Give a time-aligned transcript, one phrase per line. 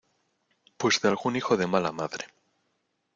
[0.77, 2.25] pues de algún hijo de mala madre.